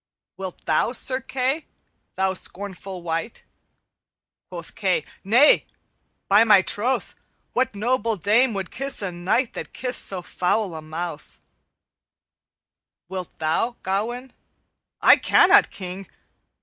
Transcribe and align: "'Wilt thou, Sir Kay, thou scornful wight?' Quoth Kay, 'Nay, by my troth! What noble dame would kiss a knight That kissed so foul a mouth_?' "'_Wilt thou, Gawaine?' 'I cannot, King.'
"'Wilt 0.35 0.65
thou, 0.65 0.93
Sir 0.93 1.19
Kay, 1.21 1.67
thou 2.15 2.33
scornful 2.33 3.03
wight?' 3.03 3.43
Quoth 4.49 4.73
Kay, 4.73 5.03
'Nay, 5.23 5.67
by 6.27 6.43
my 6.43 6.63
troth! 6.63 7.13
What 7.53 7.75
noble 7.75 8.15
dame 8.17 8.55
would 8.55 8.71
kiss 8.71 9.03
a 9.03 9.11
knight 9.11 9.53
That 9.53 9.73
kissed 9.73 10.03
so 10.03 10.23
foul 10.23 10.73
a 10.73 10.81
mouth_?' 10.81 11.37
"'_Wilt 13.11 13.29
thou, 13.37 13.75
Gawaine?' 13.83 14.33
'I 15.01 15.17
cannot, 15.17 15.69
King.' 15.69 16.07